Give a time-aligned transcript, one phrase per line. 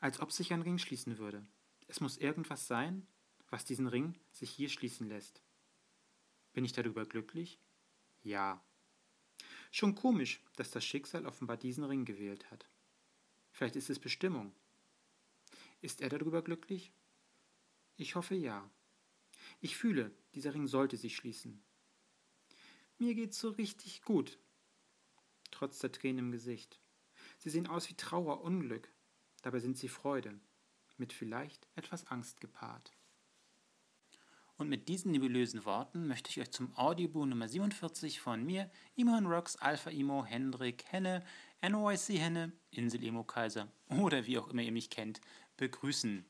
[0.00, 1.46] Als ob sich ein Ring schließen würde.
[1.88, 3.06] Es muss irgendwas sein,
[3.48, 5.42] was diesen Ring sich hier schließen lässt.
[6.52, 7.60] Bin ich darüber glücklich?
[8.22, 8.64] Ja.
[9.70, 12.66] Schon komisch, dass das Schicksal offenbar diesen Ring gewählt hat.
[13.52, 14.54] Vielleicht ist es Bestimmung.
[15.80, 16.92] Ist er darüber glücklich?
[17.96, 18.68] Ich hoffe ja.
[19.60, 21.62] Ich fühle, dieser Ring sollte sich schließen.
[22.98, 24.38] Mir geht's so richtig gut,
[25.50, 26.80] trotz der Tränen im Gesicht.
[27.38, 28.90] Sie sehen aus wie Trauer, Unglück,
[29.46, 30.40] dabei sind sie Freude,
[30.96, 32.90] mit vielleicht etwas Angst gepaart.
[34.56, 39.26] Und mit diesen nebulösen Worten möchte ich euch zum Audiobook Nummer 47 von mir, Imon
[39.26, 41.24] Rocks, Alpha Imo, Hendrik, Henne,
[41.62, 45.20] NYC Henne, Insel Emo Kaiser oder wie auch immer ihr mich kennt,
[45.58, 46.24] begrüßen.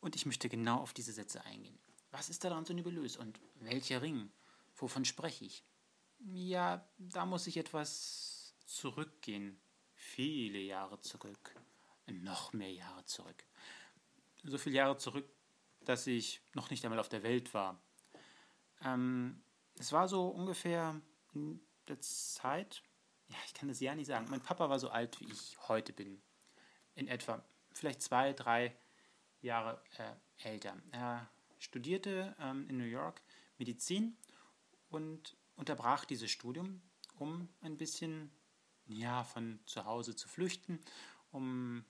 [0.00, 1.76] Und ich möchte genau auf diese Sätze eingehen.
[2.12, 4.30] Was ist daran so nebulös und welcher Ring?
[4.76, 5.64] Wovon spreche ich?
[6.20, 9.58] Ja, da muss ich etwas zurückgehen.
[9.96, 11.56] Viele Jahre zurück.
[12.06, 13.44] Noch mehr Jahre zurück.
[14.44, 15.28] So viele Jahre zurück,
[15.80, 17.80] dass ich noch nicht einmal auf der Welt war.
[18.82, 19.42] Ähm,
[19.78, 21.00] es war so ungefähr
[21.32, 22.82] in der Zeit,
[23.28, 24.26] ja, ich kann das ja nicht sagen.
[24.28, 26.22] Mein Papa war so alt, wie ich heute bin.
[26.94, 28.76] In etwa, vielleicht zwei, drei
[29.40, 30.76] Jahre äh, älter.
[30.90, 33.22] Er studierte ähm, in New York
[33.58, 34.16] Medizin
[34.88, 36.82] und unterbrach dieses Studium,
[37.16, 38.30] um ein bisschen
[38.86, 40.80] ja, von zu Hause zu flüchten,
[41.30, 41.84] um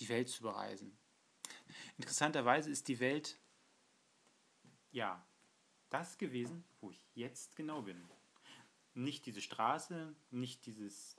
[0.00, 0.96] die Welt zu bereisen.
[1.96, 3.38] Interessanterweise ist die Welt
[4.90, 5.24] ja
[5.90, 8.08] das gewesen, wo ich jetzt genau bin.
[8.94, 11.16] Nicht diese Straße, nicht dieses,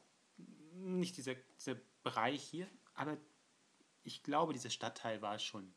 [0.74, 3.18] nicht dieser, dieser Bereich hier, aber
[4.04, 5.74] ich glaube, dieser Stadtteil war es schon.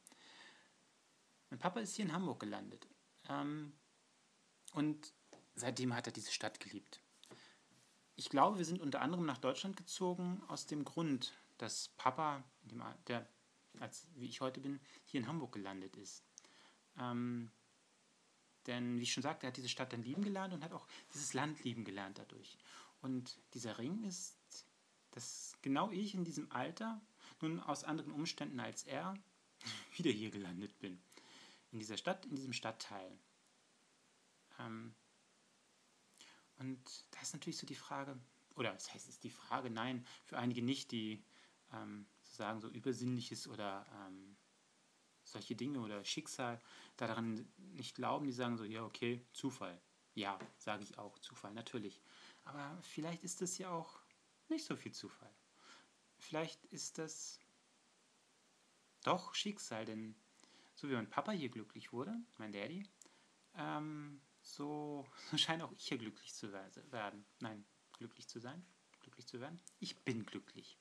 [1.50, 2.88] Mein Papa ist hier in Hamburg gelandet.
[3.28, 3.72] Ähm,
[4.72, 5.12] und
[5.54, 7.00] seitdem hat er diese Stadt geliebt.
[8.16, 12.44] Ich glaube, wir sind unter anderem nach Deutschland gezogen aus dem Grund, dass Papa,
[13.08, 13.26] der
[13.80, 16.22] als wie ich heute bin, hier in Hamburg gelandet ist.
[16.98, 17.50] Ähm,
[18.66, 20.86] denn, wie ich schon sagte, er hat diese Stadt dann lieben gelernt und hat auch
[21.12, 22.58] dieses Land lieben gelernt dadurch.
[23.00, 24.36] Und dieser Ring ist,
[25.10, 27.00] dass genau ich in diesem Alter,
[27.40, 29.14] nun aus anderen Umständen als er,
[29.96, 31.02] wieder hier gelandet bin.
[31.72, 33.18] In dieser Stadt, in diesem Stadtteil.
[34.58, 34.94] Ähm,
[36.58, 38.18] und da ist natürlich so die Frage,
[38.54, 41.24] oder das heißt, es ist die Frage, nein, für einige nicht, die
[41.74, 44.36] ähm, sozusagen so Übersinnliches oder ähm,
[45.24, 46.60] solche Dinge oder Schicksal
[46.96, 49.80] daran nicht glauben, die sagen so, ja, okay, Zufall.
[50.14, 52.00] Ja, sage ich auch, Zufall, natürlich.
[52.44, 53.98] Aber vielleicht ist das ja auch
[54.48, 55.34] nicht so viel Zufall.
[56.18, 57.40] Vielleicht ist das
[59.02, 60.14] doch Schicksal, denn
[60.74, 62.86] so wie mein Papa hier glücklich wurde, mein Daddy,
[63.56, 67.24] ähm, so, so scheint auch ich hier glücklich zu werden.
[67.40, 68.64] Nein, glücklich zu sein,
[69.00, 69.60] glücklich zu werden.
[69.80, 70.78] Ich bin glücklich.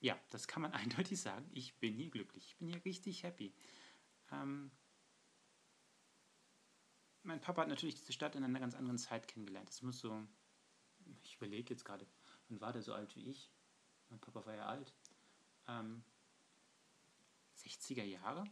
[0.00, 1.48] Ja, das kann man eindeutig sagen.
[1.52, 2.46] Ich bin hier glücklich.
[2.46, 3.54] Ich bin hier richtig happy.
[4.32, 4.70] Ähm,
[7.22, 9.68] mein Papa hat natürlich diese Stadt in einer ganz anderen Zeit kennengelernt.
[9.68, 10.26] Es muss so,
[11.22, 12.06] ich überlege jetzt gerade,
[12.48, 13.50] wann war der so alt wie ich?
[14.08, 14.94] Mein Papa war ja alt.
[15.68, 16.02] Ähm,
[17.58, 18.44] 60er Jahre?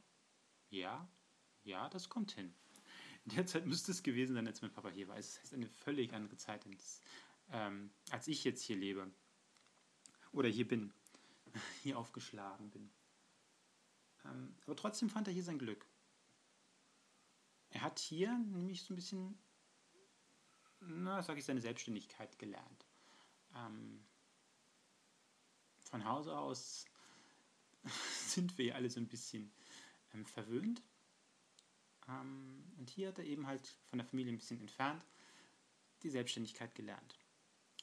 [0.70, 1.08] Ja,
[1.64, 2.54] ja, das kommt hin.
[3.25, 5.16] In der Zeit müsste es gewesen sein, als mein Papa hier war.
[5.16, 7.00] Es ist eine völlig andere Zeit, als,
[7.50, 9.10] ähm, als ich jetzt hier lebe.
[10.32, 10.92] Oder hier bin.
[11.82, 12.91] hier aufgeschlagen bin.
[14.24, 15.86] Ähm, aber trotzdem fand er hier sein Glück.
[17.70, 19.38] Er hat hier nämlich so ein bisschen,
[20.80, 22.86] na, sag ich, seine Selbstständigkeit gelernt.
[23.54, 24.04] Ähm,
[25.80, 26.86] von Hause aus
[28.26, 29.52] sind wir ja alle so ein bisschen
[30.14, 30.82] ähm, verwöhnt.
[32.08, 35.04] Ähm, und hier hat er eben halt von der Familie ein bisschen entfernt
[36.02, 37.18] die Selbstständigkeit gelernt.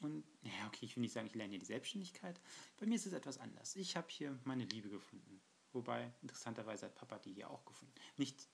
[0.01, 2.39] Und ja, okay, ich will nicht sagen, ich lerne hier die Selbstständigkeit.
[2.77, 3.75] Bei mir ist es etwas anders.
[3.75, 5.41] Ich habe hier meine Liebe gefunden.
[5.71, 7.93] Wobei, interessanterweise hat Papa die hier auch gefunden.
[8.17, 8.47] Nicht,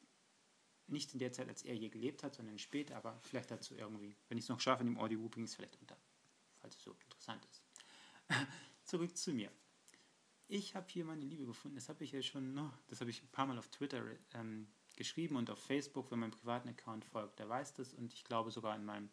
[0.87, 4.15] nicht in der Zeit, als er hier gelebt hat, sondern später, aber vielleicht dazu irgendwie,
[4.27, 5.97] wenn ich es noch schaffe, in dem Audio bringe ich es vielleicht unter,
[6.59, 7.63] falls es so interessant ist.
[8.83, 9.51] Zurück zu mir.
[10.47, 11.75] Ich habe hier meine Liebe gefunden.
[11.75, 14.67] Das habe ich ja schon, no, das habe ich ein paar Mal auf Twitter ähm,
[14.97, 18.51] geschrieben und auf Facebook, wenn mein privaten Account folgt, der weiß das und ich glaube
[18.51, 19.09] sogar in meinem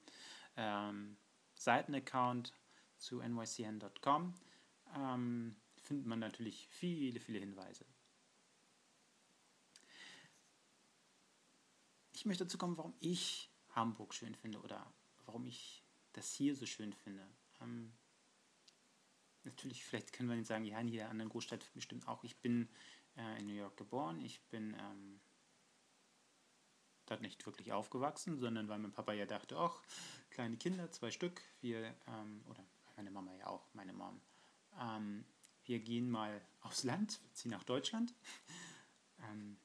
[0.56, 1.16] ähm,
[1.58, 2.52] Seitenaccount
[2.96, 4.34] zu nycn.com
[4.96, 7.84] ähm, findet man natürlich viele, viele Hinweise.
[12.12, 14.92] Ich möchte dazu kommen, warum ich Hamburg schön finde oder
[15.26, 17.24] warum ich das hier so schön finde.
[17.60, 17.92] Ähm,
[19.44, 22.24] natürlich, vielleicht können wir nicht sagen, ja, in jeder anderen Großstadt bestimmt auch.
[22.24, 22.68] Ich bin
[23.16, 25.20] äh, in New York geboren, ich bin ähm,
[27.06, 29.80] dort nicht wirklich aufgewachsen, sondern weil mein Papa ja dachte, ach,
[30.38, 32.64] kleine Kinder, zwei Stück, wir, ähm, oder
[32.94, 34.20] meine Mama ja auch, meine Mom,
[34.80, 35.24] ähm,
[35.64, 38.14] wir gehen mal aufs Land, ziehen nach Deutschland.
[39.32, 39.56] Ähm,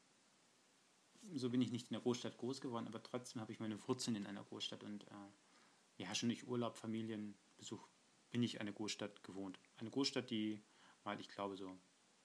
[1.35, 4.15] so bin ich nicht in der Großstadt groß geworden, aber trotzdem habe ich meine Wurzeln
[4.15, 7.87] in einer Großstadt und äh, ja, schon durch Urlaub, Familienbesuch
[8.31, 9.59] bin ich eine Großstadt gewohnt.
[9.77, 10.59] Eine Großstadt, die
[11.03, 11.77] mal, ich glaube, so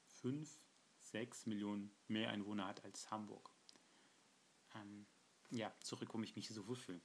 [0.07, 0.49] fünf,
[0.97, 3.51] sechs Millionen mehr Einwohner hat als Hamburg.
[4.73, 5.05] Ähm,
[5.51, 6.99] ja, zurück, warum ich mich so wohlfühle.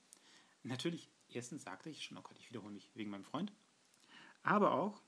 [0.65, 3.53] Natürlich, erstens sagte ich schon, oh Gott, ich wiederhole mich wegen meinem Freund,
[4.43, 5.03] aber auch,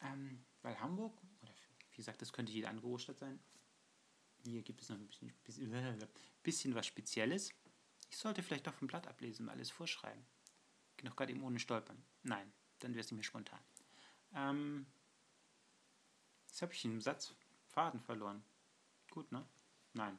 [0.00, 1.52] ähm, weil Hamburg, oder
[1.90, 3.38] wie gesagt, das könnte jede andere Großstadt sein,
[4.42, 5.32] hier gibt es noch ein bisschen,
[6.42, 7.50] bisschen, was Spezielles.
[8.10, 10.24] Ich sollte vielleicht doch vom Blatt ablesen und alles vorschreiben.
[10.96, 12.02] Geht noch gerade eben ohne Stolpern.
[12.22, 13.60] Nein, dann wäre es nicht mehr spontan.
[14.34, 14.86] Ähm,
[16.46, 17.34] jetzt habe ich einen Satz
[17.66, 18.42] Faden verloren.
[19.10, 19.46] Gut, ne?
[19.92, 20.18] Nein.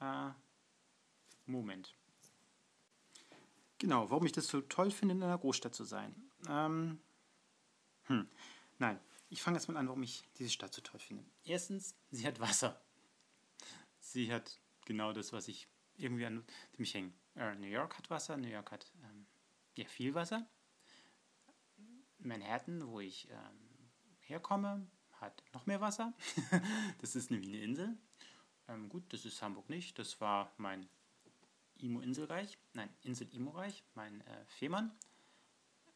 [0.00, 0.30] Äh,
[1.46, 1.94] Moment.
[3.80, 6.14] Genau, warum ich das so toll finde, in einer Großstadt zu sein.
[6.46, 7.00] Ähm,
[8.04, 8.28] hm,
[8.78, 9.00] nein,
[9.30, 11.24] ich fange erstmal an, warum ich diese Stadt so toll finde.
[11.44, 12.78] Erstens, sie hat Wasser.
[13.98, 15.66] Sie hat genau das, was ich
[15.96, 16.44] irgendwie an
[16.76, 17.14] mich hänge.
[17.36, 19.26] Äh, New York hat Wasser, New York hat ähm,
[19.76, 20.46] ja viel Wasser.
[22.18, 23.90] Manhattan, wo ich ähm,
[24.20, 26.12] herkomme, hat noch mehr Wasser.
[27.00, 27.96] das ist nämlich eine Insel.
[28.68, 29.98] Ähm, gut, das ist Hamburg nicht.
[29.98, 30.86] Das war mein
[31.82, 32.58] Imo-Inselreich.
[32.74, 34.92] Nein, Insel-Imo-Reich, mein äh, Fehmarn.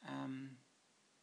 [0.07, 0.59] Ähm,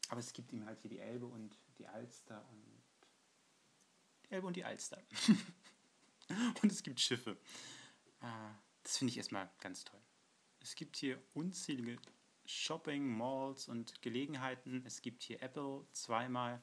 [0.09, 4.55] aber es gibt ihm halt hier die Elbe und die Alster und die Elbe und
[4.55, 5.01] die Alster.
[6.61, 7.37] und es gibt Schiffe.
[8.21, 8.53] Äh,
[8.83, 10.01] das finde ich erstmal ganz toll.
[10.59, 11.97] Es gibt hier unzählige
[12.45, 14.83] Shopping, Malls und Gelegenheiten.
[14.85, 16.61] Es gibt hier Apple zweimal.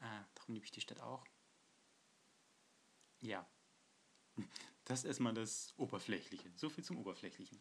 [0.00, 1.24] Äh, darum liebe ich die Stadt auch.
[3.20, 3.46] Ja,
[4.88, 6.50] das ist erstmal das Oberflächliche.
[6.56, 7.60] So viel zum Oberflächlichen.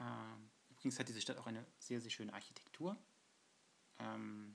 [0.00, 2.96] Ähm, übrigens hat diese Stadt auch eine sehr, sehr schöne Architektur.
[3.98, 4.54] Ähm,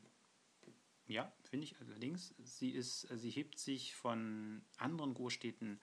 [1.08, 2.36] ja, finde ich allerdings.
[2.38, 5.82] Sie, ist, sie hebt sich von anderen Großstädten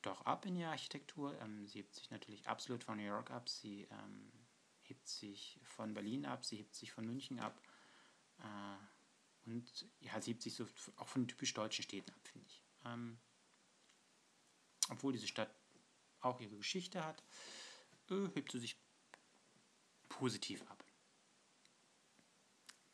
[0.00, 1.38] doch ab in der Architektur.
[1.40, 3.48] Ähm, sie hebt sich natürlich absolut von New York ab.
[3.50, 4.32] Sie ähm,
[4.82, 6.46] hebt sich von Berlin ab.
[6.46, 7.60] Sie hebt sich von München ab.
[8.38, 12.62] Äh, und ja, sie hebt sich so auch von typisch deutschen Städten ab, finde ich.
[14.90, 15.50] Obwohl diese Stadt
[16.20, 17.22] auch ihre Geschichte hat,
[18.10, 18.76] äh, hebt sie sich
[20.08, 20.84] positiv ab.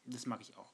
[0.05, 0.73] Das mag ich auch.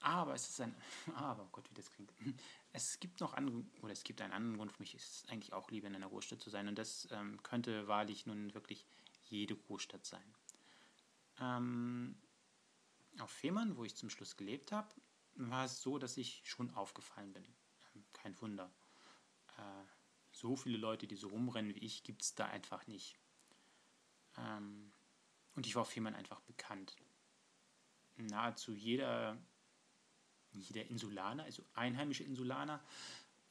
[0.00, 0.74] Aber es ist ein,
[1.14, 2.12] aber oh Gott, wie das klingt.
[2.72, 5.52] Es gibt noch andere, oder es gibt einen anderen Grund für mich, es ist eigentlich
[5.52, 6.68] auch lieber in einer Großstadt zu sein.
[6.68, 8.86] Und das ähm, könnte wahrlich nun wirklich
[9.28, 10.34] jede Großstadt sein.
[11.40, 12.14] Ähm,
[13.18, 14.88] auf Fehmarn, wo ich zum Schluss gelebt habe,
[15.34, 17.44] war es so, dass ich schon aufgefallen bin.
[17.96, 18.70] Ähm, kein Wunder.
[19.58, 19.99] Äh,
[20.40, 23.18] so viele Leute, die so rumrennen wie ich, gibt es da einfach nicht.
[24.38, 24.92] Ähm,
[25.54, 26.96] und ich war auf Fehmarn einfach bekannt.
[28.16, 29.38] Nahezu jeder
[30.52, 32.82] jeder Insulaner, also einheimische Insulaner,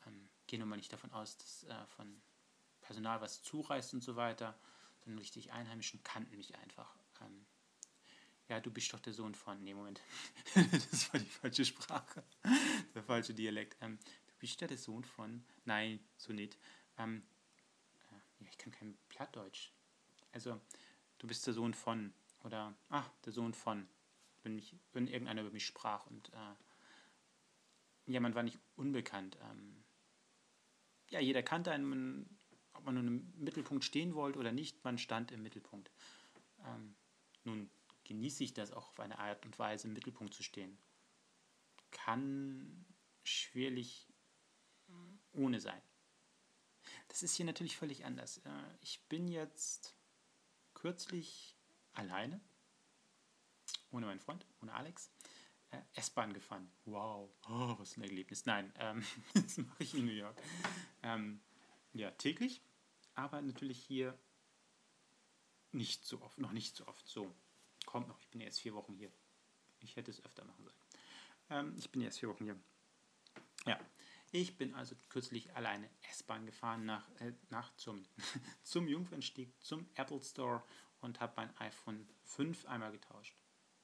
[0.05, 2.21] ähm, gehen wir mal nicht davon aus, dass äh, von
[2.81, 4.57] Personal was zureist und so weiter,
[5.03, 6.93] sondern richtig Einheimischen kannten mich einfach.
[7.21, 7.45] Ähm,
[8.47, 9.63] ja, du bist doch der Sohn von.
[9.63, 10.01] Nee, Moment.
[10.91, 12.23] das war die falsche Sprache.
[12.95, 13.77] der falsche Dialekt.
[13.81, 15.43] Ähm, du bist ja der Sohn von.
[15.65, 16.57] Nein, so nicht.
[16.99, 17.23] Ähm,
[18.11, 19.71] äh, ja, ich kann kein Plattdeutsch.
[20.31, 20.61] Also,
[21.17, 22.13] du bist der Sohn von.
[22.43, 23.87] Oder, ach, der Sohn von.
[24.43, 26.55] Wenn, mich, wenn irgendeiner über mich sprach und äh,
[28.13, 29.37] ja, man war nicht unbekannt.
[29.41, 29.83] Ähm,
[31.09, 32.37] ja, jeder kannte einen,
[32.73, 35.91] ob man nun im Mittelpunkt stehen wollte oder nicht, man stand im Mittelpunkt.
[36.65, 36.95] Ähm,
[37.43, 37.69] nun
[38.05, 40.77] genieße ich das auch auf eine Art und Weise, im Mittelpunkt zu stehen.
[41.91, 42.85] Kann
[43.23, 44.07] schwerlich
[45.33, 45.81] ohne sein.
[47.09, 48.37] Das ist hier natürlich völlig anders.
[48.39, 48.49] Äh,
[48.81, 49.95] ich bin jetzt
[50.73, 51.55] kürzlich
[51.93, 52.39] alleine,
[53.91, 55.11] ohne meinen Freund, ohne Alex
[55.71, 56.71] äh, S-Bahn gefahren.
[56.85, 58.45] Wow, oh, was ein Erlebnis.
[58.45, 60.37] Nein, ähm, das mache ich in New York.
[61.03, 61.41] Ähm,
[61.93, 62.61] ja, täglich,
[63.15, 64.17] aber natürlich hier
[65.71, 67.07] nicht so oft, noch nicht so oft.
[67.07, 67.33] So,
[67.85, 69.11] kommt noch, ich bin erst vier Wochen hier.
[69.81, 70.77] Ich hätte es öfter machen sollen.
[71.49, 72.59] Ähm, ich bin erst vier Wochen hier.
[73.65, 73.79] Ja,
[74.31, 78.05] ich bin also kürzlich alleine S-Bahn gefahren nach, äh, nach zum,
[78.63, 80.63] zum Jungfernstieg, zum Apple Store
[81.01, 83.35] und habe mein iPhone 5 einmal getauscht.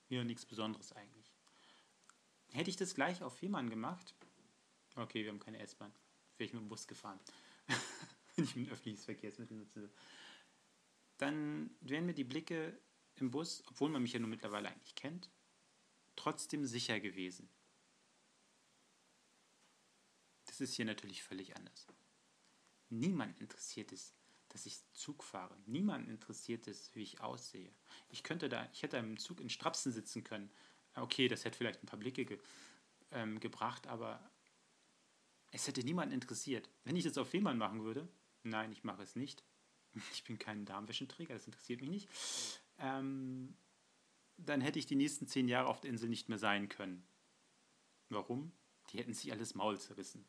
[0.09, 1.33] Ja, nichts Besonderes eigentlich.
[2.51, 4.13] Hätte ich das gleich auf Fehmarn gemacht,
[4.95, 5.91] okay, wir haben keine S-Bahn,
[6.37, 7.19] wäre ich mit dem Bus gefahren,
[8.35, 9.89] wenn ich ein öffentliches Verkehrsmittel nutze,
[11.17, 12.77] dann wären mir die Blicke
[13.15, 15.29] im Bus, obwohl man mich ja nun mittlerweile eigentlich kennt,
[16.15, 17.49] trotzdem sicher gewesen.
[20.57, 21.87] Das ist hier natürlich völlig anders.
[22.89, 24.15] Niemand interessiert es,
[24.49, 25.57] dass ich Zug fahre.
[25.65, 27.73] Niemand interessiert es, wie ich aussehe.
[28.09, 30.49] Ich könnte da, ich hätte im Zug in Strapsen sitzen können
[31.01, 32.39] okay, das hätte vielleicht ein paar Blicke
[33.11, 34.31] ähm, gebracht, aber
[35.51, 36.69] es hätte niemanden interessiert.
[36.83, 38.07] Wenn ich das auf Fehmarn machen würde,
[38.43, 39.43] nein, ich mache es nicht.
[40.11, 42.09] Ich bin kein Darmwäschenträger, das interessiert mich nicht.
[42.79, 43.55] Ähm,
[44.35, 47.07] dann hätte ich die nächsten zehn Jahre auf der Insel nicht mehr sein können.
[48.09, 48.51] Warum?
[48.89, 50.25] Die hätten sich alles Maul zerrissen.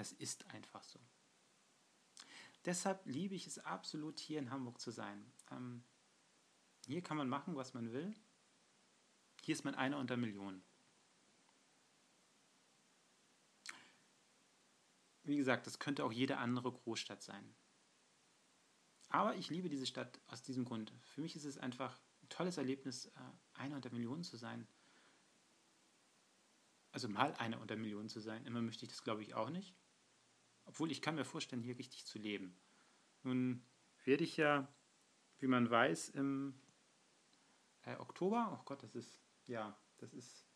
[0.00, 0.98] Das ist einfach so.
[2.64, 5.30] Deshalb liebe ich es absolut, hier in Hamburg zu sein.
[5.50, 5.84] Ähm,
[6.86, 8.14] hier kann man machen, was man will.
[9.42, 10.64] Hier ist man einer unter Millionen.
[15.22, 17.54] Wie gesagt, das könnte auch jede andere Großstadt sein.
[19.10, 20.94] Aber ich liebe diese Stadt aus diesem Grund.
[21.02, 23.10] Für mich ist es einfach ein tolles Erlebnis, äh,
[23.52, 24.66] einer unter Millionen zu sein.
[26.90, 28.46] Also mal einer unter Millionen zu sein.
[28.46, 29.76] Immer möchte ich das, glaube ich, auch nicht.
[30.70, 32.56] Obwohl ich kann mir vorstellen, hier richtig zu leben.
[33.24, 33.66] Nun
[34.04, 34.72] werde ich ja,
[35.40, 36.54] wie man weiß, im
[37.82, 40.46] äh, Oktober, oh Gott, das ist, ja, das ist,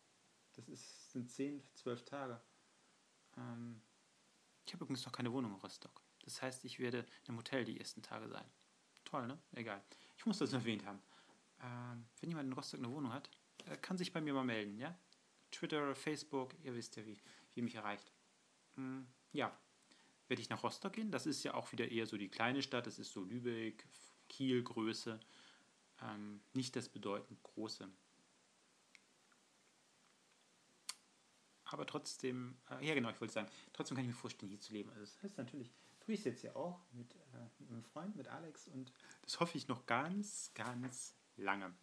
[0.53, 2.41] das ist, sind 10, 12 Tage.
[3.35, 3.81] Ähm,
[4.65, 6.01] ich habe übrigens noch keine Wohnung in Rostock.
[6.23, 8.49] Das heißt, ich werde im Hotel die ersten Tage sein.
[9.03, 9.37] Toll, ne?
[9.51, 9.83] Egal.
[10.15, 11.01] Ich muss das erwähnt haben.
[11.61, 13.29] Ähm, wenn jemand in Rostock eine Wohnung hat,
[13.65, 14.97] äh, kann sich bei mir mal melden, ja?
[15.51, 17.19] Twitter, Facebook, ihr wisst ja, wie,
[17.53, 18.13] wie mich erreicht.
[18.75, 19.59] Hm, ja,
[20.27, 21.11] werde ich nach Rostock gehen.
[21.11, 22.87] Das ist ja auch wieder eher so die kleine Stadt.
[22.87, 23.85] Das ist so Lübeck,
[24.29, 25.19] Kiel, Größe.
[26.01, 27.89] Ähm, nicht das bedeutend große.
[31.65, 34.73] Aber trotzdem, äh, ja genau, ich wollte sagen, trotzdem kann ich mir vorstellen, hier zu
[34.73, 34.89] leben.
[34.91, 38.15] Also das heißt natürlich, tue ich es jetzt ja auch mit, äh, mit einem Freund,
[38.15, 38.91] mit Alex und
[39.23, 41.73] das hoffe ich noch ganz, ganz lange.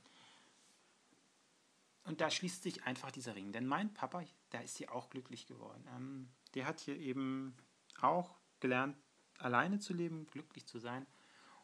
[2.04, 3.52] Und da schließt sich einfach dieser Ring.
[3.52, 5.86] Denn mein Papa, der ist hier auch glücklich geworden.
[5.96, 7.56] Ähm, der hat hier eben
[8.02, 8.96] auch gelernt,
[9.38, 11.06] alleine zu leben, glücklich zu sein.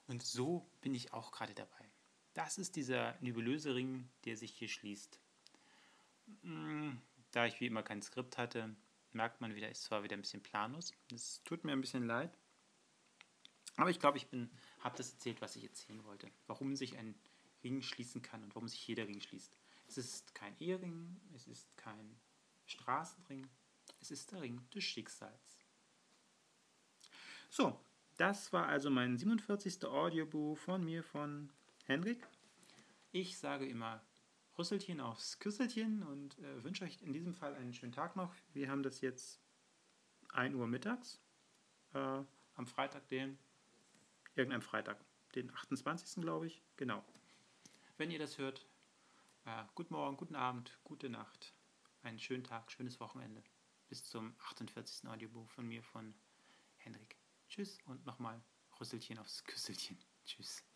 [0.07, 1.91] Und so bin ich auch gerade dabei.
[2.35, 5.21] Das ist dieser nebulöse Ring, der sich hier schließt.
[6.43, 6.93] Mm,
[7.31, 8.75] da ich wie immer kein Skript hatte,
[9.13, 10.93] merkt man wieder, ist zwar wieder ein bisschen planlos.
[11.13, 12.37] Es tut mir ein bisschen leid.
[13.77, 14.27] Aber ich glaube, ich
[14.81, 16.31] habe das erzählt, was ich erzählen wollte.
[16.47, 17.15] Warum sich ein
[17.63, 19.53] Ring schließen kann und warum sich jeder Ring schließt.
[19.87, 22.21] Es ist kein Ehering, es ist kein
[22.67, 23.49] Straßenring,
[24.01, 25.58] es ist der Ring des Schicksals.
[27.49, 27.79] So,
[28.17, 29.85] das war also mein 47.
[29.85, 31.51] Audiobuch von mir, von
[31.85, 32.27] Henrik.
[33.11, 34.03] Ich sage immer
[34.59, 38.35] Rüsselchen aufs Küsselchen und äh, wünsche euch in diesem Fall einen schönen Tag noch.
[38.53, 39.41] Wir haben das jetzt
[40.31, 41.21] 1 Uhr mittags
[41.95, 42.23] äh,
[42.55, 43.39] am Freitag, den,
[44.35, 44.99] irgendein Freitag,
[45.35, 46.21] den 28.
[46.23, 47.05] glaube ich, genau.
[47.97, 48.67] Wenn ihr das hört,
[49.45, 51.55] äh, guten Morgen, guten Abend, gute Nacht,
[52.03, 53.43] einen schönen Tag, schönes Wochenende.
[53.89, 55.09] Bis zum 48.
[55.09, 56.15] Audiobuch von mir, von
[56.79, 57.18] Henrik.
[57.49, 58.45] Tschüss und nochmal
[58.81, 59.99] Rüsselchen aufs Küsselchen.
[60.25, 60.68] Tschüss.